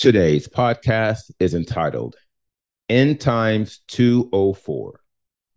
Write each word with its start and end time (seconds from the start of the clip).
Today's 0.00 0.48
podcast 0.48 1.30
is 1.40 1.52
entitled 1.52 2.16
End 2.88 3.20
Times 3.20 3.82
204 3.88 4.98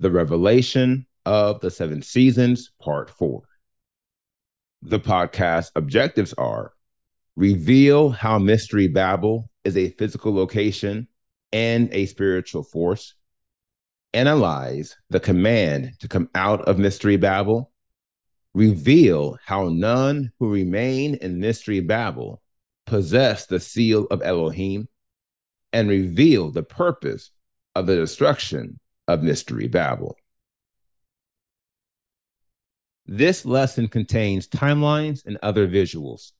The 0.02 0.11
Revelation 0.11 1.05
of 1.25 1.61
the 1.61 1.71
Seven 1.71 2.02
Seasons, 2.02 2.73
Part 2.81 3.09
4. 3.09 3.41
The 4.81 4.99
podcast 4.99 5.71
objectives 5.77 6.33
are 6.33 6.73
reveal 7.38 8.09
how 8.09 8.38
Mystery 8.38 8.89
Babel 8.89 9.49
is 9.64 9.77
a 9.77 9.91
physical 9.91 10.36
location 10.36 11.08
and 11.53 11.88
a 11.94 12.05
spiritual 12.05 12.64
force, 12.64 13.14
analyze 14.14 14.97
the 15.09 15.21
command 15.21 15.94
to 16.02 16.09
come 16.09 16.27
out 16.36 16.67
of 16.67 16.77
Mystery 16.77 17.16
Babel, 17.16 17.71
reveal 18.53 19.38
how 19.45 19.69
none 19.69 20.33
who 20.38 20.52
remain 20.52 21.16
in 21.16 21.39
Mystery 21.39 21.80
Babel 21.80 22.42
possess 22.86 23.45
the 23.45 23.59
seal 23.59 24.06
of 24.12 24.22
Elohim 24.22 24.88
and 25.72 25.89
reveal 25.89 26.52
the 26.52 26.64
purpose 26.64 27.31
of 27.76 27.88
the 27.88 27.95
destruction 27.95 28.80
of 29.08 29.23
Mystery 29.23 29.67
Babel. 29.67 30.17
This 33.06 33.45
lesson 33.45 33.88
contains 33.88 34.48
timelines 34.48 35.26
and 35.26 35.38
other 35.44 35.67
visuals. 35.67 36.31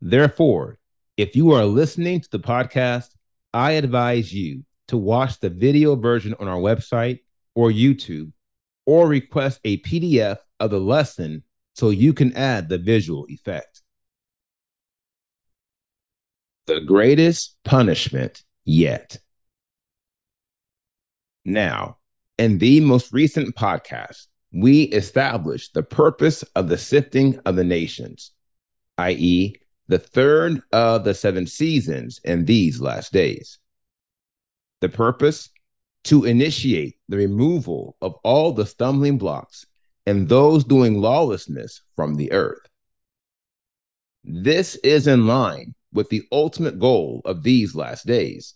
Therefore, 0.00 0.78
if 1.16 1.36
you 1.36 1.52
are 1.52 1.66
listening 1.66 2.20
to 2.20 2.30
the 2.30 2.38
podcast, 2.38 3.10
I 3.52 3.72
advise 3.72 4.32
you 4.32 4.64
to 4.88 4.96
watch 4.96 5.40
the 5.40 5.50
video 5.50 5.94
version 5.96 6.34
on 6.40 6.48
our 6.48 6.58
website 6.58 7.20
or 7.54 7.70
YouTube 7.70 8.32
or 8.86 9.08
request 9.08 9.60
a 9.64 9.78
PDF 9.78 10.38
of 10.60 10.70
the 10.70 10.80
lesson 10.80 11.42
so 11.74 11.90
you 11.90 12.12
can 12.12 12.34
add 12.34 12.68
the 12.68 12.78
visual 12.78 13.26
effect 13.28 13.82
the 16.66 16.80
greatest 16.80 17.56
punishment 17.64 18.42
yet. 18.64 19.18
Now, 21.44 21.98
in 22.38 22.58
the 22.58 22.80
most 22.80 23.12
recent 23.12 23.54
podcast, 23.54 24.26
we 24.52 24.84
established 24.84 25.74
the 25.74 25.82
purpose 25.82 26.42
of 26.54 26.68
the 26.68 26.78
sifting 26.78 27.38
of 27.44 27.56
the 27.56 27.64
nations, 27.64 28.30
i.e., 28.98 29.54
the 29.88 29.98
third 29.98 30.62
of 30.72 31.04
the 31.04 31.12
seven 31.12 31.46
seasons 31.46 32.20
in 32.24 32.46
these 32.46 32.80
last 32.80 33.12
days. 33.12 33.58
The 34.80 34.88
purpose? 34.88 35.50
To 36.04 36.24
initiate 36.24 36.98
the 37.08 37.16
removal 37.16 37.96
of 38.02 38.14
all 38.24 38.52
the 38.52 38.66
stumbling 38.66 39.16
blocks 39.16 39.64
and 40.04 40.28
those 40.28 40.62
doing 40.62 41.00
lawlessness 41.00 41.80
from 41.96 42.16
the 42.16 42.30
earth. 42.30 42.68
This 44.22 44.76
is 44.76 45.06
in 45.06 45.26
line 45.26 45.74
with 45.94 46.10
the 46.10 46.24
ultimate 46.30 46.78
goal 46.78 47.22
of 47.24 47.42
these 47.42 47.74
last 47.74 48.06
days. 48.06 48.54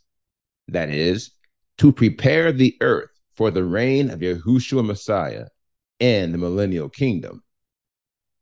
That 0.67 0.91
is, 0.91 1.31
to 1.79 1.93
prepare 1.93 2.53
the 2.53 2.77
earth 2.83 3.11
for 3.35 3.51
the 3.51 3.65
reign 3.65 4.11
of 4.11 4.21
Yahushua 4.21 4.85
Messiah 4.85 5.47
and 6.01 6.35
the 6.35 6.39
millennial 6.39 6.89
kingdom. 6.89 7.43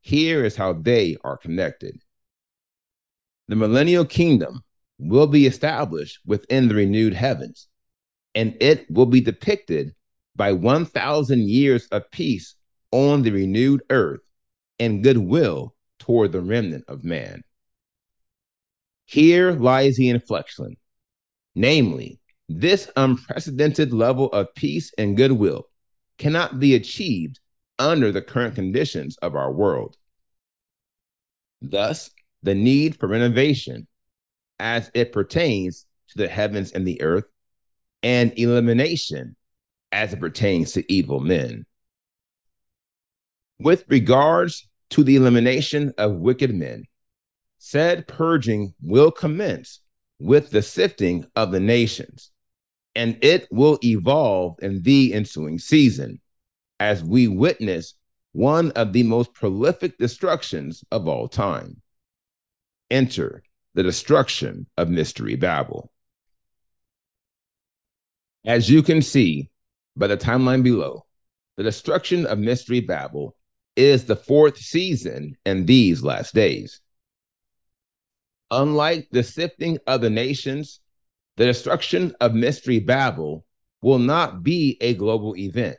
Here 0.01 0.45
is 0.45 0.57
how 0.57 0.73
they 0.73 1.17
are 1.23 1.37
connected. 1.37 2.01
The 3.49 3.57
millennial 3.57 4.05
kingdom 4.05 4.63
will 4.99 5.27
be 5.27 5.47
established 5.47 6.19
within 6.25 6.69
the 6.69 6.75
renewed 6.75 7.13
heavens, 7.13 7.69
and 8.35 8.57
it 8.61 8.91
will 8.91 9.07
be 9.07 9.21
depicted 9.21 9.95
by 10.35 10.53
1,000 10.53 11.49
years 11.49 11.87
of 11.89 12.11
peace 12.11 12.55
on 12.91 13.23
the 13.23 13.31
renewed 13.31 13.83
earth 13.91 14.23
and 14.79 15.03
goodwill 15.03 15.75
toward 15.99 16.33
the 16.33 16.41
remnant 16.41 16.85
of 16.89 17.05
man. 17.05 17.43
Here 19.07 19.53
lies 19.53 19.97
the 19.97 20.09
inflection. 20.09 20.77
Namely, 21.55 22.21
this 22.49 22.91
unprecedented 22.97 23.93
level 23.93 24.31
of 24.33 24.55
peace 24.55 24.93
and 24.99 25.17
goodwill 25.17 25.69
cannot 26.19 26.61
be 26.61 26.75
achieved 26.75 27.41
under 27.79 28.13
the 28.13 28.23
current 28.23 28.55
conditions 28.55 29.17
of 29.19 29.35
our 29.35 29.53
world. 29.53 29.97
Thus, 31.63 32.11
the 32.43 32.55
need 32.55 32.97
for 32.97 33.09
renovation 33.09 33.87
as 34.59 34.91
it 34.95 35.13
pertains 35.13 35.87
to 36.09 36.19
the 36.19 36.29
heavens 36.29 36.73
and 36.73 36.87
the 36.87 37.01
earth, 37.03 37.27
and 38.03 38.33
elimination 38.39 39.37
as 39.93 40.13
it 40.13 40.21
pertains 40.21 40.73
to 40.73 40.93
evil 40.93 41.21
men. 41.21 41.65
With 43.59 43.85
regards 43.89 44.69
to 44.91 45.03
the 45.03 45.17
elimination 45.17 45.93
of 45.99 46.17
wicked 46.17 46.55
men, 46.55 46.85
said 47.59 48.07
purging 48.07 48.75
will 48.83 49.11
commence 49.11 49.81
with 50.19 50.51
the 50.51 50.63
sifting 50.63 51.27
of 51.37 51.53
the 51.53 51.61
nations, 51.61 52.31
and 52.95 53.19
it 53.23 53.47
will 53.51 53.79
evolve 53.85 54.57
in 54.63 54.83
the 54.83 55.13
ensuing 55.13 55.59
season 55.59 56.21
as 56.81 57.03
we 57.03 57.29
witness 57.29 57.95
one 58.33 58.71
of 58.73 58.93
the 58.93 59.03
most 59.03 59.33
prolific 59.33 59.97
destructions 59.99 60.85
of 60.91 61.09
all 61.09 61.29
time. 61.29 61.81
Enter 62.91 63.43
the 63.75 63.83
destruction 63.83 64.67
of 64.77 64.89
Mystery 64.89 65.37
Babel. 65.37 65.91
As 68.45 68.71
you 68.71 68.83
can 68.83 69.03
see 69.03 69.51
by 69.97 70.07
the 70.07 70.17
timeline 70.17 70.63
below, 70.63 71.05
the 71.57 71.63
destruction 71.63 72.27
of 72.27 72.39
Mystery 72.39 72.81
Babel 72.81 73.35
is 73.75 74.05
the 74.05 74.17
fourth 74.17 74.59
season 74.59 75.37
in 75.45 75.67
these 75.67 76.03
last 76.03 76.35
days. 76.35 76.81
Unlike 78.51 79.09
the 79.11 79.23
sifting 79.23 79.79
of 79.87 80.01
the 80.01 80.11
nations, 80.11 80.81
the 81.37 81.47
destruction 81.47 82.15
of 82.21 82.35
Mystery 82.35 82.79
Babel 82.79 83.45
will 83.83 83.99
not 83.99 84.43
be 84.43 84.77
a 84.81 84.95
global 84.95 85.37
event, 85.37 85.79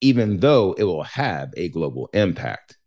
even 0.00 0.38
though 0.38 0.74
it 0.74 0.84
will 0.84 1.02
have 1.02 1.52
a 1.56 1.68
global 1.68 2.08
impact. 2.12 2.78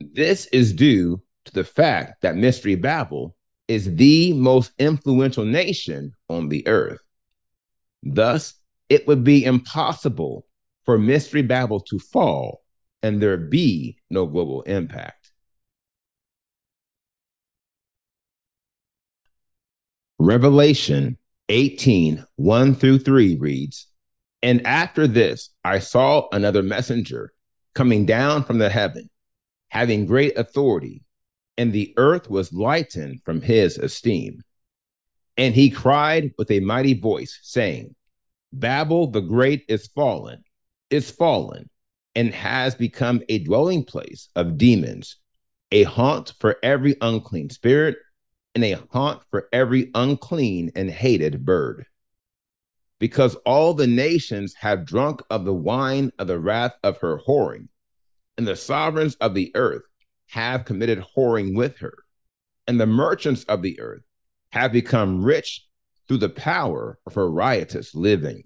This 0.00 0.46
is 0.46 0.72
due 0.72 1.22
to 1.44 1.52
the 1.52 1.64
fact 1.64 2.22
that 2.22 2.36
Mystery 2.36 2.74
Babel 2.74 3.36
is 3.68 3.94
the 3.94 4.32
most 4.32 4.72
influential 4.78 5.44
nation 5.44 6.12
on 6.28 6.48
the 6.48 6.66
earth. 6.66 7.00
Thus, 8.02 8.54
it 8.88 9.06
would 9.06 9.22
be 9.22 9.44
impossible 9.44 10.46
for 10.84 10.98
Mystery 10.98 11.42
Babel 11.42 11.80
to 11.80 11.98
fall 11.98 12.64
and 13.02 13.22
there 13.22 13.36
be 13.36 13.96
no 14.10 14.26
global 14.26 14.62
impact. 14.62 15.19
Revelation 20.30 21.18
18, 21.48 22.24
1 22.36 22.74
through 22.76 23.00
3 23.00 23.34
reads, 23.38 23.88
And 24.42 24.64
after 24.64 25.08
this, 25.08 25.50
I 25.64 25.80
saw 25.80 26.28
another 26.30 26.62
messenger 26.62 27.32
coming 27.74 28.06
down 28.06 28.44
from 28.44 28.58
the 28.58 28.68
heaven, 28.70 29.10
having 29.70 30.06
great 30.06 30.38
authority, 30.38 31.02
and 31.58 31.72
the 31.72 31.92
earth 31.96 32.30
was 32.30 32.52
lightened 32.52 33.22
from 33.24 33.42
his 33.42 33.76
esteem. 33.76 34.42
And 35.36 35.52
he 35.52 35.68
cried 35.68 36.30
with 36.38 36.52
a 36.52 36.60
mighty 36.60 36.94
voice, 36.94 37.40
saying, 37.42 37.96
Babel 38.52 39.08
the 39.08 39.22
great 39.22 39.64
is 39.66 39.88
fallen, 39.88 40.44
is 40.90 41.10
fallen, 41.10 41.68
and 42.14 42.32
has 42.32 42.76
become 42.76 43.20
a 43.28 43.40
dwelling 43.40 43.82
place 43.82 44.28
of 44.36 44.58
demons, 44.58 45.16
a 45.72 45.82
haunt 45.82 46.34
for 46.38 46.56
every 46.62 46.94
unclean 47.00 47.50
spirit 47.50 47.96
and 48.54 48.64
a 48.64 48.78
haunt 48.90 49.22
for 49.30 49.48
every 49.52 49.90
unclean 49.94 50.72
and 50.74 50.90
hated 50.90 51.44
bird. 51.44 51.86
Because 52.98 53.34
all 53.46 53.74
the 53.74 53.86
nations 53.86 54.54
have 54.54 54.84
drunk 54.84 55.22
of 55.30 55.44
the 55.44 55.54
wine 55.54 56.12
of 56.18 56.26
the 56.26 56.38
wrath 56.38 56.74
of 56.82 56.98
her 56.98 57.18
whoring, 57.26 57.68
and 58.36 58.46
the 58.46 58.56
sovereigns 58.56 59.14
of 59.16 59.34
the 59.34 59.52
earth 59.54 59.82
have 60.28 60.64
committed 60.64 61.04
whoring 61.16 61.54
with 61.54 61.78
her, 61.78 61.94
and 62.66 62.80
the 62.80 62.86
merchants 62.86 63.44
of 63.44 63.62
the 63.62 63.80
earth 63.80 64.02
have 64.52 64.72
become 64.72 65.24
rich 65.24 65.66
through 66.06 66.18
the 66.18 66.28
power 66.28 66.98
of 67.06 67.14
her 67.14 67.30
riotous 67.30 67.94
living. 67.94 68.42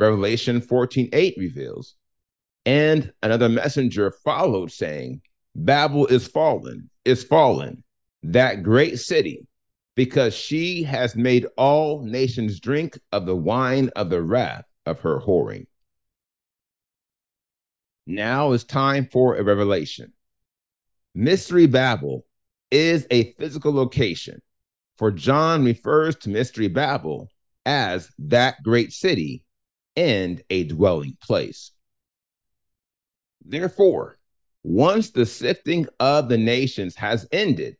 Revelation 0.00 0.60
14:8 0.60 1.36
reveals, 1.36 1.94
And 2.64 3.12
another 3.22 3.48
messenger 3.48 4.10
followed, 4.10 4.70
saying, 4.72 5.22
Babel 5.64 6.06
is 6.06 6.28
fallen, 6.28 6.88
is 7.04 7.24
fallen, 7.24 7.82
that 8.22 8.62
great 8.62 9.00
city, 9.00 9.44
because 9.96 10.32
she 10.32 10.84
has 10.84 11.16
made 11.16 11.48
all 11.56 12.04
nations 12.04 12.60
drink 12.60 12.96
of 13.10 13.26
the 13.26 13.34
wine 13.34 13.90
of 13.96 14.08
the 14.08 14.22
wrath 14.22 14.64
of 14.86 15.00
her 15.00 15.18
whoring. 15.18 15.66
Now 18.06 18.52
is 18.52 18.62
time 18.62 19.08
for 19.10 19.34
a 19.34 19.42
revelation. 19.42 20.12
Mystery 21.12 21.66
Babel 21.66 22.24
is 22.70 23.08
a 23.10 23.32
physical 23.32 23.72
location, 23.72 24.40
for 24.96 25.10
John 25.10 25.64
refers 25.64 26.14
to 26.18 26.30
Mystery 26.30 26.68
Babel 26.68 27.28
as 27.66 28.08
that 28.18 28.62
great 28.62 28.92
city 28.92 29.42
and 29.96 30.40
a 30.50 30.64
dwelling 30.64 31.16
place. 31.20 31.72
Therefore, 33.44 34.17
once 34.68 35.12
the 35.12 35.24
sifting 35.24 35.86
of 35.98 36.28
the 36.28 36.36
nations 36.36 36.94
has 36.94 37.26
ended 37.32 37.74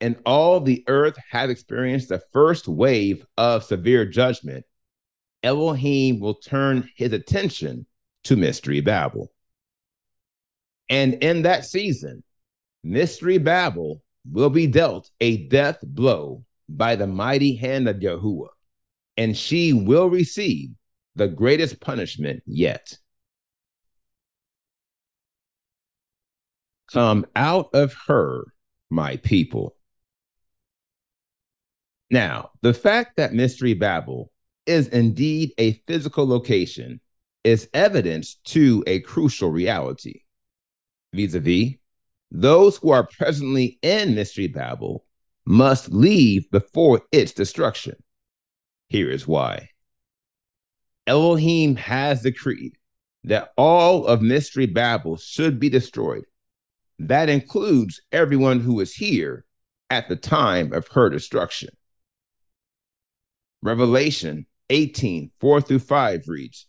and 0.00 0.16
all 0.26 0.58
the 0.58 0.82
earth 0.88 1.16
has 1.30 1.48
experienced 1.48 2.08
the 2.08 2.20
first 2.32 2.66
wave 2.66 3.24
of 3.36 3.62
severe 3.62 4.04
judgment, 4.04 4.64
Elohim 5.44 6.18
will 6.18 6.34
turn 6.34 6.90
his 6.96 7.12
attention 7.12 7.86
to 8.24 8.34
Mystery 8.34 8.80
Babel. 8.80 9.30
And 10.90 11.14
in 11.14 11.42
that 11.42 11.64
season, 11.64 12.24
Mystery 12.82 13.38
Babel 13.38 14.02
will 14.28 14.50
be 14.50 14.66
dealt 14.66 15.08
a 15.20 15.46
death 15.46 15.78
blow 15.84 16.44
by 16.68 16.96
the 16.96 17.06
mighty 17.06 17.54
hand 17.54 17.88
of 17.88 17.98
Yahuwah, 17.98 18.48
and 19.16 19.36
she 19.36 19.72
will 19.72 20.10
receive 20.10 20.70
the 21.14 21.28
greatest 21.28 21.80
punishment 21.80 22.42
yet. 22.44 22.98
Come 26.92 27.26
out 27.36 27.68
of 27.74 27.94
her, 28.06 28.44
my 28.90 29.16
people. 29.16 29.76
Now, 32.10 32.50
the 32.62 32.72
fact 32.72 33.16
that 33.16 33.34
Mystery 33.34 33.74
Babel 33.74 34.32
is 34.66 34.88
indeed 34.88 35.52
a 35.58 35.72
physical 35.86 36.26
location 36.26 37.00
is 37.44 37.68
evidence 37.74 38.36
to 38.44 38.82
a 38.86 39.00
crucial 39.00 39.50
reality. 39.50 40.22
Vis 41.12 41.34
a 41.34 41.40
vis, 41.40 41.74
those 42.30 42.76
who 42.78 42.90
are 42.90 43.06
presently 43.06 43.78
in 43.82 44.14
Mystery 44.14 44.48
Babel 44.48 45.04
must 45.46 45.92
leave 45.92 46.50
before 46.50 47.02
its 47.12 47.32
destruction. 47.32 47.96
Here 48.88 49.10
is 49.10 49.26
why 49.26 49.70
Elohim 51.06 51.76
has 51.76 52.22
decreed 52.22 52.76
that 53.24 53.52
all 53.56 54.06
of 54.06 54.20
Mystery 54.20 54.66
Babel 54.66 55.16
should 55.16 55.58
be 55.58 55.70
destroyed. 55.70 56.24
That 56.98 57.28
includes 57.28 58.00
everyone 58.10 58.60
who 58.60 58.74
was 58.74 58.94
here 58.94 59.44
at 59.90 60.08
the 60.08 60.16
time 60.16 60.72
of 60.72 60.88
her 60.88 61.08
destruction. 61.08 61.70
Revelation 63.62 64.46
18, 64.70 65.30
4 65.40 65.60
through 65.60 65.78
5 65.78 66.24
reads, 66.26 66.66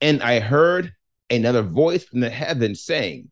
And 0.00 0.22
I 0.22 0.40
heard 0.40 0.92
another 1.30 1.62
voice 1.62 2.04
from 2.04 2.20
the 2.20 2.30
heavens 2.30 2.84
saying, 2.84 3.30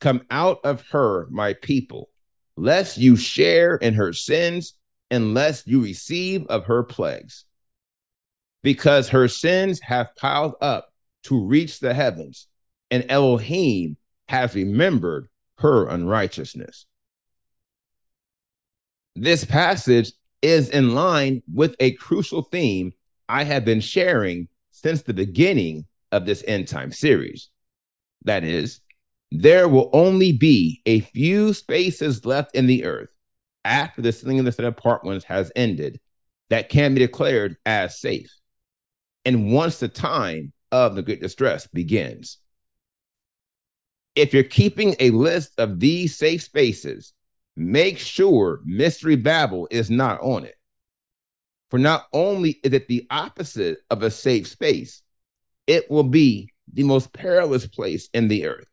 Come 0.00 0.22
out 0.30 0.58
of 0.64 0.82
her, 0.90 1.26
my 1.30 1.54
people, 1.54 2.10
lest 2.56 2.98
you 2.98 3.16
share 3.16 3.76
in 3.76 3.94
her 3.94 4.12
sins, 4.12 4.74
and 5.10 5.34
lest 5.34 5.66
you 5.66 5.82
receive 5.82 6.46
of 6.46 6.64
her 6.66 6.82
plagues. 6.82 7.44
Because 8.62 9.08
her 9.08 9.28
sins 9.28 9.80
have 9.80 10.14
piled 10.16 10.54
up 10.60 10.88
to 11.24 11.44
reach 11.44 11.80
the 11.80 11.94
heavens, 11.94 12.48
and 12.90 13.04
Elohim 13.08 13.96
has 14.28 14.54
remembered 14.54 15.28
her 15.58 15.86
unrighteousness. 15.88 16.86
This 19.14 19.44
passage 19.44 20.12
is 20.42 20.68
in 20.68 20.94
line 20.94 21.42
with 21.52 21.74
a 21.80 21.92
crucial 21.92 22.42
theme 22.42 22.92
I 23.28 23.44
have 23.44 23.64
been 23.64 23.80
sharing 23.80 24.48
since 24.70 25.02
the 25.02 25.14
beginning 25.14 25.86
of 26.12 26.26
this 26.26 26.44
end 26.46 26.68
time 26.68 26.92
series. 26.92 27.48
That 28.24 28.44
is, 28.44 28.80
there 29.30 29.68
will 29.68 29.90
only 29.92 30.32
be 30.32 30.82
a 30.86 31.00
few 31.00 31.52
spaces 31.52 32.24
left 32.24 32.54
in 32.54 32.66
the 32.66 32.84
earth 32.84 33.10
after 33.64 34.02
the 34.02 34.12
sealing 34.12 34.38
of 34.38 34.44
the 34.44 34.52
set 34.52 34.64
apart 34.64 35.04
ones 35.04 35.24
has 35.24 35.50
ended 35.56 35.98
that 36.50 36.68
can 36.68 36.94
be 36.94 37.00
declared 37.00 37.56
as 37.66 38.00
safe. 38.00 38.32
And 39.24 39.52
once 39.52 39.80
the 39.80 39.88
time 39.88 40.52
of 40.70 40.94
the 40.94 41.02
great 41.02 41.20
distress 41.20 41.66
begins. 41.66 42.38
If 44.16 44.32
you're 44.32 44.42
keeping 44.42 44.96
a 44.98 45.10
list 45.10 45.52
of 45.58 45.78
these 45.78 46.16
safe 46.16 46.42
spaces, 46.42 47.12
make 47.54 47.98
sure 47.98 48.60
Mystery 48.64 49.14
Babel 49.14 49.68
is 49.70 49.90
not 49.90 50.20
on 50.22 50.44
it. 50.44 50.56
For 51.70 51.78
not 51.78 52.06
only 52.14 52.58
is 52.64 52.72
it 52.72 52.88
the 52.88 53.06
opposite 53.10 53.78
of 53.90 54.02
a 54.02 54.10
safe 54.10 54.46
space, 54.46 55.02
it 55.66 55.90
will 55.90 56.04
be 56.04 56.50
the 56.72 56.84
most 56.84 57.12
perilous 57.12 57.66
place 57.66 58.08
in 58.14 58.28
the 58.28 58.46
earth. 58.46 58.68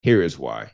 Here 0.00 0.22
is 0.22 0.38
why. 0.38 0.70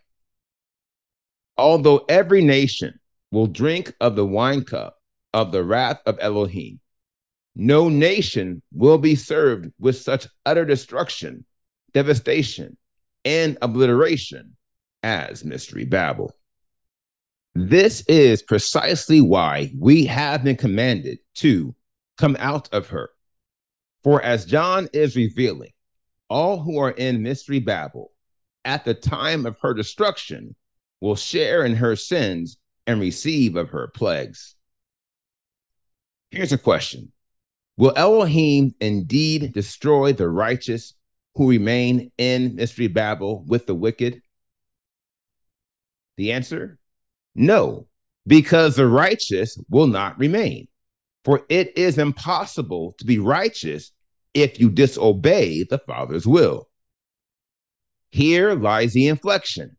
Although 1.56 2.04
every 2.08 2.42
nation 2.42 3.00
will 3.32 3.46
drink 3.46 3.92
of 4.00 4.14
the 4.14 4.26
wine 4.26 4.64
cup 4.64 5.00
of 5.32 5.50
the 5.50 5.64
wrath 5.64 6.00
of 6.06 6.18
Elohim, 6.20 6.78
no 7.56 7.88
nation 7.88 8.62
will 8.72 8.98
be 8.98 9.16
served 9.16 9.72
with 9.80 9.96
such 9.96 10.28
utter 10.46 10.64
destruction, 10.64 11.44
devastation, 11.92 12.76
and 13.24 13.58
obliteration 13.62 14.56
as 15.02 15.44
Mystery 15.44 15.84
Babel. 15.84 16.34
This 17.54 18.02
is 18.08 18.42
precisely 18.42 19.20
why 19.20 19.72
we 19.78 20.06
have 20.06 20.42
been 20.42 20.56
commanded 20.56 21.18
to 21.36 21.74
come 22.18 22.36
out 22.40 22.72
of 22.72 22.88
her. 22.88 23.10
For 24.02 24.20
as 24.22 24.44
John 24.44 24.88
is 24.92 25.16
revealing, 25.16 25.72
all 26.28 26.60
who 26.60 26.78
are 26.78 26.90
in 26.90 27.22
Mystery 27.22 27.60
Babel 27.60 28.12
at 28.64 28.84
the 28.84 28.94
time 28.94 29.46
of 29.46 29.58
her 29.60 29.74
destruction 29.74 30.56
will 31.00 31.16
share 31.16 31.64
in 31.64 31.76
her 31.76 31.96
sins 31.96 32.56
and 32.86 33.00
receive 33.00 33.56
of 33.56 33.70
her 33.70 33.88
plagues. 33.88 34.56
Here's 36.30 36.52
a 36.52 36.58
question 36.58 37.12
Will 37.76 37.92
Elohim 37.96 38.74
indeed 38.80 39.52
destroy 39.52 40.12
the 40.12 40.28
righteous 40.28 40.94
who 41.34 41.50
remain 41.50 42.12
in 42.18 42.54
Mystery 42.54 42.86
Babel 42.86 43.44
with 43.46 43.66
the 43.66 43.74
wicked? 43.74 44.22
The 46.16 46.32
answer 46.32 46.78
no, 47.34 47.88
because 48.26 48.76
the 48.76 48.86
righteous 48.86 49.58
will 49.68 49.88
not 49.88 50.18
remain. 50.18 50.68
For 51.24 51.44
it 51.48 51.76
is 51.76 51.98
impossible 51.98 52.94
to 52.98 53.04
be 53.04 53.18
righteous 53.18 53.92
if 54.34 54.60
you 54.60 54.70
disobey 54.70 55.64
the 55.64 55.78
Father's 55.78 56.26
will. 56.26 56.68
Here 58.10 58.54
lies 58.54 58.92
the 58.92 59.08
inflection, 59.08 59.76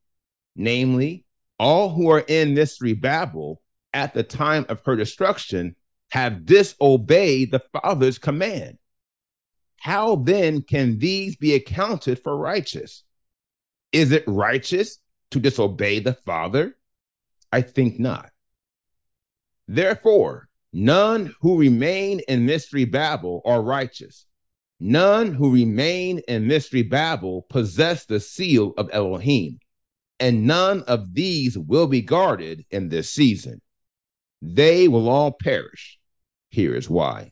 namely, 0.55 1.25
all 1.59 1.89
who 1.89 2.09
are 2.09 2.25
in 2.27 2.53
mystery 2.53 2.93
Babel 2.93 3.62
at 3.93 4.13
the 4.13 4.24
time 4.24 4.65
of 4.67 4.81
her 4.85 4.95
destruction 4.95 5.75
have 6.12 6.45
disobeyed 6.45 7.51
the 7.51 7.62
Father's 7.71 8.17
command. 8.17 8.77
How 9.77 10.15
then 10.15 10.62
can 10.62 10.98
these 11.00 11.36
be 11.36 11.53
accounted 11.53 12.22
for 12.24 12.38
righteous? 12.38 13.03
Is 13.91 14.12
it 14.12 14.24
righteous 14.27 15.00
to 15.32 15.39
disobey 15.39 16.00
the 16.00 16.13
Father? 16.13 16.77
I 17.51 17.62
think 17.62 18.00
not. 18.00 18.32
Therefore, 19.67 20.50
none 20.74 21.34
who 21.41 21.60
remain 21.60 22.22
in 22.27 22.46
mystery 22.46 22.86
Babel 22.86 23.41
are 23.46 23.62
righteous, 23.62 24.25
None 24.79 25.34
who 25.34 25.53
remain 25.53 26.20
in 26.27 26.48
mystery 26.48 26.84
Babel 26.84 27.44
possess 27.44 28.05
the 28.05 28.20
seal 28.20 28.74
of 28.77 28.89
Elohim, 28.91 29.60
and 30.20 30.46
none 30.46 30.84
of 30.84 31.13
these 31.13 31.58
will 31.58 31.88
be 31.88 32.01
guarded 32.01 32.65
in 32.72 32.89
this 32.89 33.10
season. 33.10 33.62
They 34.41 34.88
will 34.88 35.08
all 35.08 35.32
perish. 35.32 35.98
Here 36.50 36.75
is 36.75 36.89
why. 36.89 37.32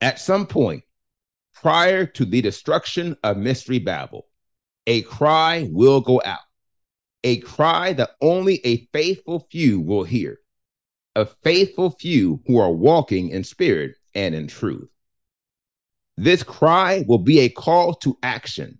At 0.00 0.18
some 0.18 0.46
point, 0.46 0.84
prior 1.54 2.06
to 2.06 2.24
the 2.24 2.40
destruction 2.40 3.16
of 3.22 3.36
mystery 3.36 3.78
Babel, 3.78 4.26
a 4.86 5.02
cry 5.02 5.68
will 5.70 6.00
go 6.00 6.22
out, 6.24 6.40
a 7.22 7.38
cry 7.38 7.92
that 7.92 8.10
only 8.20 8.64
a 8.64 8.88
faithful 8.92 9.46
few 9.50 9.80
will 9.80 10.04
hear, 10.04 10.40
a 11.14 11.26
faithful 11.26 11.90
few 11.90 12.42
who 12.46 12.58
are 12.58 12.72
walking 12.72 13.28
in 13.28 13.44
spirit 13.44 13.96
and 14.14 14.34
in 14.34 14.46
truth. 14.46 14.88
This 16.16 16.42
cry 16.42 17.04
will 17.06 17.18
be 17.18 17.40
a 17.40 17.50
call 17.50 17.94
to 17.96 18.18
action 18.22 18.78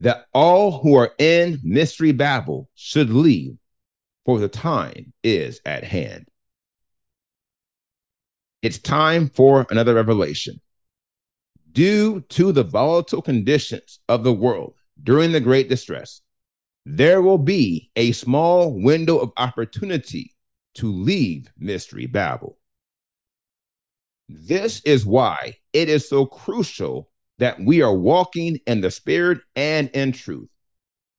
that 0.00 0.26
all 0.32 0.80
who 0.80 0.94
are 0.94 1.12
in 1.18 1.60
Mystery 1.62 2.12
Babel 2.12 2.68
should 2.74 3.10
leave, 3.10 3.56
for 4.24 4.38
the 4.38 4.48
time 4.48 5.12
is 5.22 5.60
at 5.64 5.84
hand. 5.84 6.28
It's 8.62 8.78
time 8.78 9.28
for 9.28 9.66
another 9.70 9.94
revelation. 9.94 10.60
Due 11.72 12.20
to 12.28 12.52
the 12.52 12.62
volatile 12.62 13.22
conditions 13.22 14.00
of 14.08 14.24
the 14.24 14.32
world 14.32 14.74
during 15.02 15.32
the 15.32 15.40
Great 15.40 15.68
Distress, 15.70 16.20
there 16.84 17.22
will 17.22 17.38
be 17.38 17.90
a 17.96 18.12
small 18.12 18.72
window 18.72 19.18
of 19.18 19.32
opportunity 19.38 20.34
to 20.74 20.92
leave 20.92 21.50
Mystery 21.56 22.06
Babel. 22.06 22.58
This 24.28 24.80
is 24.82 25.06
why 25.06 25.56
it 25.72 25.88
is 25.88 26.08
so 26.08 26.26
crucial 26.26 27.10
that 27.38 27.58
we 27.60 27.80
are 27.80 27.94
walking 27.94 28.58
in 28.66 28.80
the 28.80 28.90
Spirit 28.90 29.38
and 29.56 29.88
in 29.90 30.12
truth. 30.12 30.50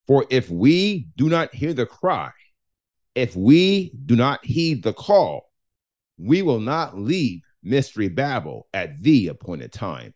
For 0.06 0.26
if 0.30 0.50
we 0.50 1.08
do 1.16 1.30
not 1.30 1.54
hear 1.56 1.74
the 1.74 1.86
cry, 1.86 2.32
if 3.16 3.36
we 3.36 3.92
do 4.06 4.16
not 4.16 4.46
heed 4.46 4.84
the 4.84 4.94
call, 4.94 5.52
we 6.18 6.42
will 6.42 6.60
not 6.60 6.98
leave 6.98 7.42
Mystery 7.64 8.10
Babel 8.10 8.68
at 8.74 9.02
the 9.02 9.28
appointed 9.28 9.72
time. 9.72 10.14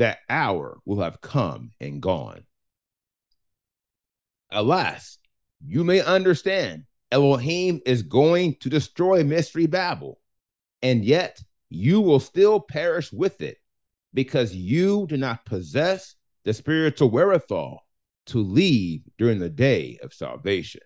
That 0.00 0.20
hour 0.30 0.78
will 0.86 1.02
have 1.02 1.20
come 1.20 1.72
and 1.78 2.00
gone. 2.00 2.44
Alas, 4.50 5.18
you 5.62 5.84
may 5.84 6.00
understand 6.00 6.84
Elohim 7.12 7.82
is 7.84 8.02
going 8.02 8.54
to 8.60 8.70
destroy 8.70 9.22
Mystery 9.22 9.66
Babel, 9.66 10.18
and 10.80 11.04
yet 11.04 11.42
you 11.68 12.00
will 12.00 12.18
still 12.18 12.60
perish 12.60 13.12
with 13.12 13.42
it 13.42 13.58
because 14.14 14.54
you 14.54 15.06
do 15.06 15.18
not 15.18 15.44
possess 15.44 16.14
the 16.44 16.54
spiritual 16.54 17.10
wherewithal 17.10 17.86
to 18.28 18.38
leave 18.38 19.02
during 19.18 19.38
the 19.38 19.50
day 19.50 19.98
of 20.02 20.14
salvation. 20.14 20.80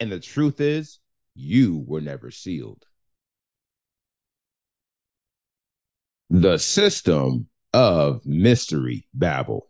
And 0.00 0.10
the 0.10 0.18
truth 0.18 0.60
is, 0.60 0.98
you 1.36 1.84
were 1.86 2.00
never 2.00 2.32
sealed. 2.32 2.84
The 6.30 6.58
system 6.58 7.46
of 7.72 8.24
mystery 8.26 9.06
Babel. 9.14 9.68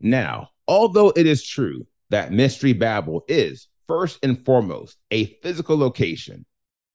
Now, 0.00 0.50
although 0.66 1.10
it 1.10 1.26
is 1.26 1.44
true 1.44 1.86
that 2.10 2.32
Mystery 2.32 2.72
Babel 2.72 3.24
is 3.28 3.68
first 3.86 4.18
and 4.22 4.44
foremost 4.44 4.96
a 5.10 5.26
physical 5.42 5.76
location, 5.76 6.46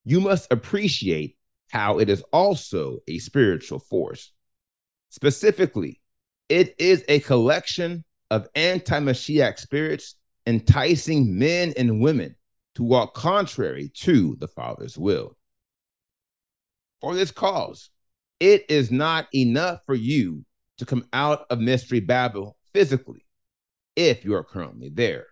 you 0.06 0.22
must 0.22 0.52
appreciate 0.52 1.38
how 1.72 2.00
it 2.00 2.10
is 2.10 2.24
also 2.32 3.00
a 3.08 3.18
spiritual 3.20 3.80
force. 3.80 4.32
Specifically, 5.10 6.02
it 6.50 6.76
is 6.78 7.04
a 7.08 7.20
collection 7.22 8.04
of 8.30 8.48
anti 8.56 9.00
Mashiach 9.00 9.60
spirits 9.60 10.16
enticing 10.46 11.38
men 11.38 11.74
and 11.78 12.02
women 12.02 12.36
to 12.76 12.84
walk 12.84 13.14
contrary 13.14 13.92
to 13.96 14.36
the 14.40 14.48
Father's 14.48 14.98
will. 14.98 15.38
For 17.02 17.16
this 17.16 17.32
cause, 17.32 17.90
it 18.44 18.66
is 18.68 18.92
not 18.92 19.34
enough 19.34 19.86
for 19.86 19.96
you 19.96 20.44
to 20.78 20.86
come 20.86 21.08
out 21.14 21.46
of 21.50 21.62
Mystery 21.62 22.02
Babel 22.02 22.58
physically 22.74 23.26
if 23.96 24.26
you 24.26 24.36
are 24.36 24.44
currently 24.44 24.90
there. 24.90 25.28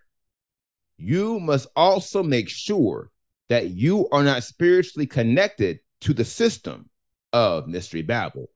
You 0.96 1.38
must 1.38 1.68
also 1.76 2.22
make 2.22 2.48
sure 2.48 3.10
that 3.50 3.68
you 3.68 4.08
are 4.12 4.22
not 4.22 4.44
spiritually 4.44 5.06
connected 5.06 5.80
to 6.00 6.14
the 6.14 6.24
system 6.24 6.88
of 7.34 7.68
Mystery 7.68 8.00
Babel, 8.00 8.46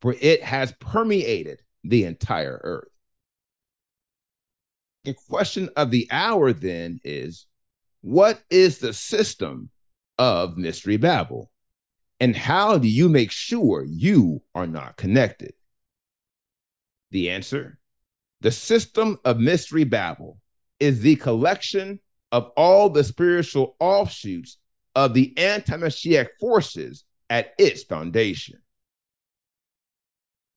for 0.00 0.14
it 0.20 0.44
has 0.44 0.72
permeated 0.78 1.60
the 1.82 2.04
entire 2.04 2.60
earth. 2.62 2.92
The 5.06 5.14
question 5.14 5.70
of 5.76 5.90
the 5.90 6.06
hour 6.12 6.52
then 6.52 7.00
is 7.02 7.46
what 8.02 8.44
is 8.48 8.78
the 8.78 8.92
system 8.92 9.70
of 10.18 10.56
Mystery 10.56 10.98
Babel? 10.98 11.50
And 12.20 12.34
how 12.34 12.78
do 12.78 12.88
you 12.88 13.08
make 13.08 13.30
sure 13.30 13.84
you 13.84 14.42
are 14.54 14.66
not 14.66 14.96
connected? 14.96 15.52
The 17.10 17.30
answer 17.30 17.78
the 18.40 18.50
system 18.52 19.18
of 19.24 19.38
Mystery 19.38 19.84
Babel 19.84 20.38
is 20.78 21.00
the 21.00 21.16
collection 21.16 21.98
of 22.30 22.52
all 22.56 22.88
the 22.88 23.02
spiritual 23.02 23.76
offshoots 23.80 24.58
of 24.94 25.14
the 25.14 25.36
anti 25.36 25.76
Mashiach 25.76 26.28
forces 26.40 27.04
at 27.30 27.52
its 27.58 27.82
foundation. 27.82 28.60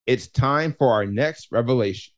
It's 0.05 0.27
time 0.27 0.75
for 0.77 0.91
our 0.93 1.05
next 1.05 1.51
revelation. 1.51 2.13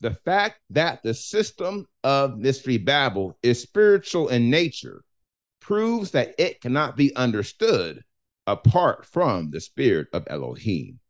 The 0.00 0.12
fact 0.12 0.60
that 0.70 1.02
the 1.02 1.14
system 1.14 1.86
of 2.02 2.38
Mystery 2.38 2.78
Babel 2.78 3.38
is 3.42 3.62
spiritual 3.62 4.28
in 4.28 4.50
nature 4.50 5.02
proves 5.60 6.10
that 6.10 6.34
it 6.38 6.60
cannot 6.60 6.96
be 6.96 7.14
understood 7.16 8.04
apart 8.46 9.06
from 9.06 9.50
the 9.50 9.60
spirit 9.60 10.08
of 10.12 10.24
Elohim. 10.28 11.00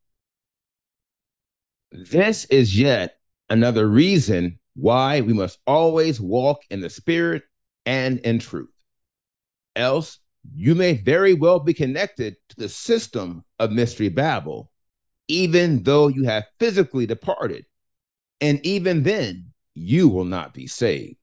This 1.90 2.44
is 2.46 2.78
yet 2.78 3.18
another 3.48 3.88
reason 3.88 4.58
why 4.74 5.20
we 5.20 5.32
must 5.32 5.58
always 5.66 6.20
walk 6.20 6.62
in 6.70 6.80
the 6.80 6.90
spirit 6.90 7.42
and 7.86 8.18
in 8.20 8.38
truth. 8.38 8.70
Else, 9.76 10.18
you 10.54 10.74
may 10.74 10.94
very 10.94 11.34
well 11.34 11.60
be 11.60 11.74
connected 11.74 12.36
to 12.50 12.56
the 12.56 12.68
system 12.68 13.44
of 13.58 13.72
Mystery 13.72 14.08
Babel, 14.08 14.70
even 15.28 15.82
though 15.82 16.08
you 16.08 16.24
have 16.24 16.44
physically 16.58 17.06
departed. 17.06 17.64
And 18.40 18.64
even 18.66 19.02
then, 19.02 19.52
you 19.74 20.08
will 20.08 20.24
not 20.24 20.52
be 20.52 20.66
saved. 20.66 21.16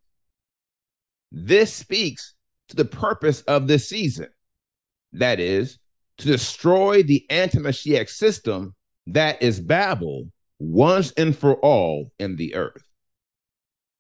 This 1.32 1.74
speaks 1.74 2.34
to 2.70 2.76
the 2.76 2.86
purpose 2.86 3.42
of 3.42 3.68
this 3.68 3.88
season 3.88 4.28
that 5.14 5.40
is, 5.40 5.78
to 6.22 6.28
destroy 6.28 7.04
the 7.04 7.26
anti 7.30 7.58
Mashiach 7.58 8.10
system 8.10 8.76
that 9.08 9.42
is 9.42 9.60
Babel 9.60 10.32
once 10.60 11.12
and 11.18 11.36
for 11.36 11.56
all 11.56 12.12
in 12.20 12.36
the 12.36 12.56
earth. 12.56 12.84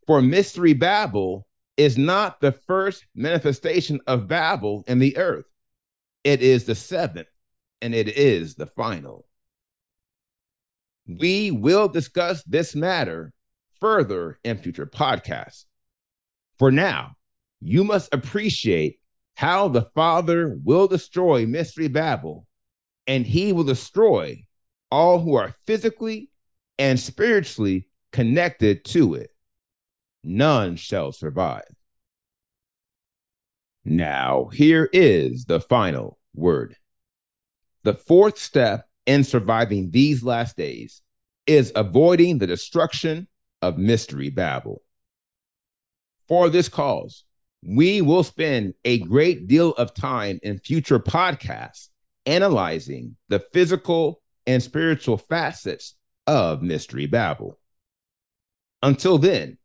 For 0.05 0.21
Mystery 0.21 0.73
Babel 0.73 1.47
is 1.77 1.97
not 1.97 2.39
the 2.39 2.51
first 2.51 3.05
manifestation 3.15 3.99
of 4.05 4.27
Babel 4.27 4.83
in 4.87 4.99
the 4.99 5.17
earth, 5.17 5.45
it 6.23 6.41
is 6.41 6.65
the 6.65 6.75
seventh, 6.75 7.27
and 7.81 7.95
it 7.95 8.07
is 8.09 8.55
the 8.55 8.67
final. 8.67 9.25
We 11.07 11.49
will 11.49 11.87
discuss 11.87 12.43
this 12.43 12.75
matter 12.75 13.33
further 13.79 14.37
in 14.43 14.57
future 14.57 14.85
podcasts. 14.85 15.65
For 16.59 16.71
now, 16.71 17.15
you 17.59 17.83
must 17.83 18.13
appreciate 18.13 18.99
how 19.35 19.67
the 19.67 19.89
Father 19.95 20.57
will 20.63 20.87
destroy 20.87 21.45
Mystery 21.45 21.87
Babel, 21.87 22.45
and 23.07 23.25
he 23.25 23.53
will 23.53 23.63
destroy 23.63 24.43
all 24.91 25.19
who 25.19 25.35
are 25.35 25.55
physically 25.65 26.29
and 26.77 26.99
spiritually 26.99 27.87
connected 28.11 28.83
to 28.85 29.15
it. 29.15 29.31
None 30.23 30.75
shall 30.75 31.11
survive. 31.11 31.63
Now, 33.83 34.49
here 34.53 34.89
is 34.93 35.45
the 35.45 35.59
final 35.59 36.19
word. 36.35 36.75
The 37.83 37.95
fourth 37.95 38.37
step 38.37 38.87
in 39.07 39.23
surviving 39.23 39.89
these 39.89 40.23
last 40.23 40.55
days 40.55 41.01
is 41.47 41.71
avoiding 41.75 42.37
the 42.37 42.47
destruction 42.47 43.27
of 43.61 43.79
Mystery 43.79 44.29
Babel. 44.29 44.83
For 46.27 46.49
this 46.49 46.69
cause, 46.69 47.23
we 47.63 48.01
will 48.01 48.23
spend 48.23 48.73
a 48.85 48.99
great 48.99 49.47
deal 49.47 49.71
of 49.73 49.93
time 49.93 50.39
in 50.43 50.57
future 50.57 50.99
podcasts 50.99 51.89
analyzing 52.25 53.15
the 53.29 53.39
physical 53.53 54.21
and 54.47 54.61
spiritual 54.61 55.17
facets 55.17 55.95
of 56.27 56.61
Mystery 56.61 57.05
Babel. 57.05 57.59
Until 58.81 59.17
then, 59.17 59.57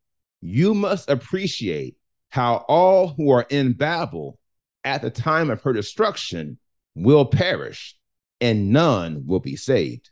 you 0.43 0.75
must 0.75 1.09
appreciate 1.09 1.97
how 2.29 2.65
all 2.69 3.09
who 3.09 3.31
are 3.31 3.47
in 3.49 3.73
Babel 3.73 4.39
at 4.85 5.01
the 5.03 5.11
time 5.11 5.51
of 5.51 5.63
her 5.63 5.73
destruction 5.73 6.59
will 6.95 7.25
perish, 7.25 7.97
and 8.41 8.71
none 8.71 9.27
will 9.27 9.41
be 9.41 9.57
saved. 9.57 10.11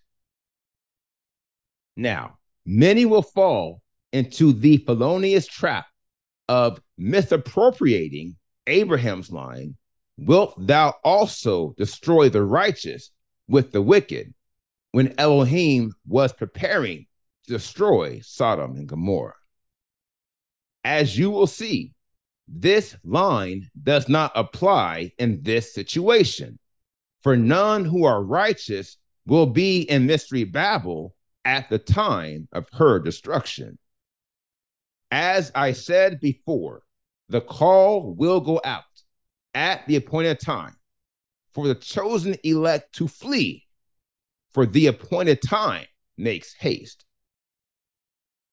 Now, 1.96 2.38
many 2.64 3.04
will 3.04 3.22
fall 3.22 3.82
into 4.12 4.52
the 4.52 4.78
felonious 4.78 5.46
trap 5.46 5.86
of 6.48 6.80
misappropriating 6.98 8.36
Abraham's 8.66 9.30
line, 9.30 9.76
Wilt 10.16 10.54
thou 10.66 10.94
also 11.02 11.74
destroy 11.76 12.28
the 12.28 12.44
righteous 12.44 13.10
with 13.48 13.72
the 13.72 13.82
wicked? 13.82 14.32
When 14.92 15.14
Elohim 15.18 15.92
was 16.06 16.32
preparing 16.32 17.06
to 17.46 17.52
destroy 17.52 18.20
Sodom 18.20 18.76
and 18.76 18.88
Gomorrah. 18.88 19.34
As 20.84 21.18
you 21.18 21.30
will 21.30 21.48
see, 21.48 21.94
this 22.46 22.96
line 23.02 23.70
does 23.82 24.08
not 24.08 24.30
apply 24.36 25.12
in 25.18 25.42
this 25.42 25.74
situation, 25.74 26.60
for 27.22 27.36
none 27.36 27.84
who 27.84 28.04
are 28.04 28.22
righteous 28.22 28.98
will 29.26 29.46
be 29.46 29.82
in 29.82 30.06
mystery 30.06 30.44
Babel 30.44 31.16
at 31.44 31.68
the 31.70 31.78
time 31.78 32.46
of 32.52 32.68
her 32.74 33.00
destruction. 33.00 33.78
As 35.10 35.52
I 35.54 35.72
said 35.72 36.20
before, 36.20 36.82
the 37.28 37.40
call 37.40 38.14
will 38.14 38.40
go 38.40 38.60
out 38.64 38.82
at 39.54 39.86
the 39.86 39.96
appointed 39.96 40.40
time 40.40 40.76
for 41.52 41.68
the 41.68 41.74
chosen 41.74 42.36
elect 42.42 42.94
to 42.96 43.08
flee 43.08 43.64
for 44.52 44.66
the 44.66 44.86
appointed 44.86 45.42
time 45.42 45.86
makes 46.16 46.54
haste. 46.54 47.04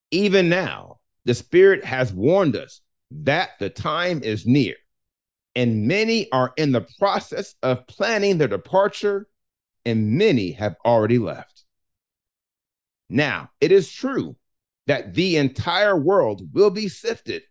Even 0.10 0.50
now, 0.50 1.00
the 1.26 1.34
Spirit 1.36 1.86
has 1.86 2.12
warned 2.12 2.56
us 2.56 2.82
that 3.12 3.52
the 3.60 3.70
time 3.70 4.24
is 4.24 4.46
near, 4.48 4.76
and 5.56 5.88
many 5.88 6.30
are 6.32 6.54
in 6.58 6.72
the 6.72 6.88
process 6.98 7.56
of 7.62 7.86
planning 7.88 8.38
their 8.38 8.48
departure, 8.48 9.28
and 9.86 10.12
many 10.18 10.52
have 10.52 10.76
already 10.86 11.20
left. 11.20 11.66
Now, 13.10 13.52
it 13.60 13.72
is 13.72 13.92
true 13.92 14.36
that 14.88 15.14
the 15.14 15.38
entire 15.38 15.98
world 15.98 16.42
will 16.54 16.70
be 16.70 16.88
sifted 16.88 17.44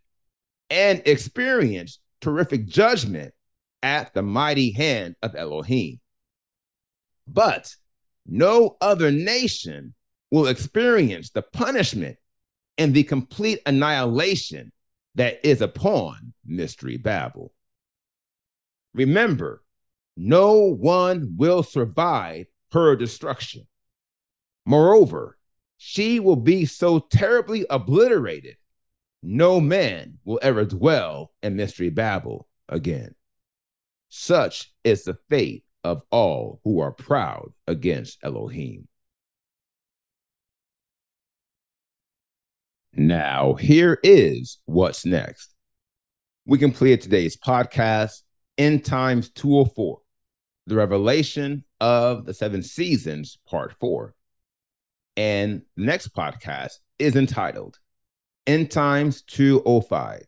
and 0.69 1.01
experience 1.05 1.99
terrific 2.21 2.67
judgment 2.67 3.33
at 3.83 4.13
the 4.13 4.21
mighty 4.21 4.71
hand 4.71 5.15
of 5.21 5.35
Elohim. 5.35 5.99
But 7.27 7.75
no 8.25 8.77
other 8.81 9.11
nation 9.11 9.93
will 10.29 10.47
experience 10.47 11.31
the 11.31 11.41
punishment 11.41 12.17
and 12.77 12.93
the 12.93 13.03
complete 13.03 13.59
annihilation 13.65 14.71
that 15.15 15.43
is 15.45 15.61
upon 15.61 16.33
Mystery 16.45 16.97
Babel. 16.97 17.51
Remember, 18.93 19.63
no 20.15 20.73
one 20.73 21.35
will 21.37 21.63
survive 21.63 22.45
her 22.71 22.95
destruction. 22.95 23.67
Moreover, 24.65 25.37
she 25.83 26.19
will 26.19 26.35
be 26.35 26.63
so 26.63 26.99
terribly 26.99 27.65
obliterated, 27.67 28.55
no 29.23 29.59
man 29.59 30.19
will 30.25 30.37
ever 30.43 30.63
dwell 30.63 31.31
in 31.41 31.55
Mystery 31.55 31.89
Babel 31.89 32.47
again. 32.69 33.15
Such 34.09 34.71
is 34.83 35.05
the 35.05 35.17
fate 35.27 35.65
of 35.83 36.03
all 36.11 36.61
who 36.63 36.81
are 36.81 36.91
proud 36.91 37.51
against 37.65 38.19
Elohim. 38.21 38.87
Now, 42.93 43.55
here 43.55 43.97
is 44.03 44.59
what's 44.65 45.03
next. 45.03 45.51
We 46.45 46.59
completed 46.59 47.01
today's 47.01 47.37
podcast, 47.37 48.21
End 48.55 48.85
Times 48.85 49.31
204, 49.31 49.97
the 50.67 50.75
revelation 50.75 51.63
of 51.79 52.25
the 52.25 52.35
seven 52.35 52.61
seasons, 52.61 53.39
part 53.47 53.73
four. 53.79 54.13
And 55.21 55.61
next 55.77 56.15
podcast 56.15 56.79
is 56.97 57.15
entitled 57.15 57.77
End 58.47 58.71
Times 58.71 59.21
205, 59.27 60.23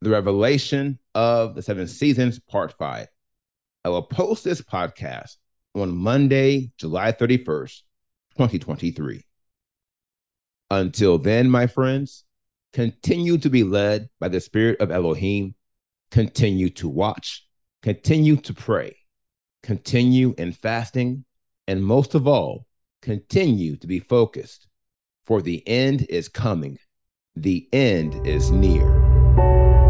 the 0.00 0.10
revelation 0.10 0.98
of 1.14 1.54
the 1.54 1.62
seven 1.62 1.86
seasons, 1.86 2.40
part 2.40 2.74
five. 2.76 3.06
I 3.84 3.90
will 3.90 4.02
post 4.02 4.42
this 4.42 4.60
podcast 4.60 5.36
on 5.76 5.96
Monday, 5.96 6.72
July 6.76 7.12
31st, 7.12 7.82
2023. 8.32 9.22
Until 10.72 11.18
then, 11.18 11.48
my 11.48 11.68
friends, 11.68 12.24
continue 12.72 13.38
to 13.38 13.48
be 13.48 13.62
led 13.62 14.08
by 14.18 14.26
the 14.26 14.40
Spirit 14.40 14.80
of 14.80 14.90
Elohim, 14.90 15.54
continue 16.10 16.70
to 16.70 16.88
watch, 16.88 17.46
continue 17.80 18.34
to 18.38 18.52
pray, 18.52 18.96
continue 19.62 20.34
in 20.36 20.50
fasting, 20.50 21.24
and 21.68 21.80
most 21.80 22.16
of 22.16 22.26
all, 22.26 22.65
continue 23.06 23.76
to 23.76 23.86
be 23.86 24.00
focused, 24.00 24.66
for 25.26 25.40
the 25.40 25.62
end 25.68 26.04
is 26.08 26.28
coming. 26.28 26.76
The 27.36 27.68
end 27.72 28.26
is 28.26 28.50
near. 28.50 29.85